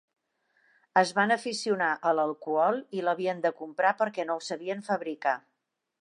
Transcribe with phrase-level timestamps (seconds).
[1.01, 5.37] Es van aficionar a l'alcohol i l'havien de comprar perquè no el sabien fabricar.